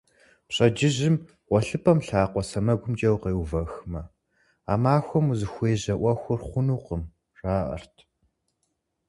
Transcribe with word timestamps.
Пщэдджыжьым 0.47 1.15
гъуэлъыпӀэм 1.47 1.99
лъакъуэ 2.07 2.41
сэмэгумкӀэ 2.49 3.09
укъеувэхмэ, 3.15 4.01
а 4.71 4.73
махуэм 4.81 5.25
узыхуежьэ 5.31 5.95
Ӏуэхур 5.99 6.39
хъунукъым, 6.47 7.03
жаӀэрт. 7.37 7.95